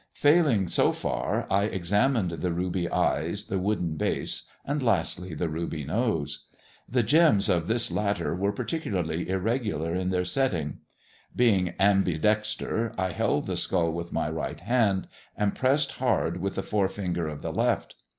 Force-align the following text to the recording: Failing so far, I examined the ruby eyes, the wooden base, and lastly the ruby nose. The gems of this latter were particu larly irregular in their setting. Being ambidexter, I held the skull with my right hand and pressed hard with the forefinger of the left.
Failing 0.15 0.67
so 0.67 0.91
far, 0.93 1.45
I 1.51 1.65
examined 1.65 2.31
the 2.31 2.51
ruby 2.51 2.89
eyes, 2.89 3.45
the 3.45 3.59
wooden 3.59 3.97
base, 3.97 4.49
and 4.65 4.81
lastly 4.81 5.35
the 5.35 5.47
ruby 5.47 5.85
nose. 5.85 6.47
The 6.89 7.03
gems 7.03 7.47
of 7.49 7.67
this 7.67 7.91
latter 7.91 8.33
were 8.35 8.51
particu 8.51 8.93
larly 8.93 9.27
irregular 9.27 9.93
in 9.93 10.09
their 10.09 10.25
setting. 10.25 10.79
Being 11.35 11.75
ambidexter, 11.79 12.95
I 12.97 13.11
held 13.11 13.45
the 13.45 13.55
skull 13.57 13.91
with 13.93 14.11
my 14.11 14.27
right 14.27 14.61
hand 14.61 15.07
and 15.37 15.53
pressed 15.53 15.91
hard 15.91 16.37
with 16.41 16.55
the 16.55 16.63
forefinger 16.63 17.27
of 17.27 17.43
the 17.43 17.53
left. 17.53 17.93